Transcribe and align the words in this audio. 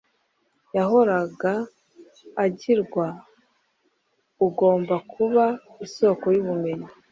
yahoraga 0.75 1.53
agirwa, 2.45 3.07
ugomba 4.45 4.95
kuba 5.11 5.45
isoko 5.85 6.25
y’ubumenyi. 6.35 6.89